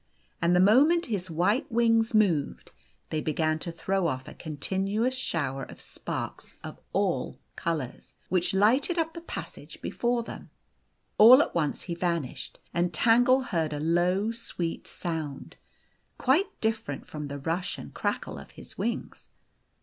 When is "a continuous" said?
4.27-5.13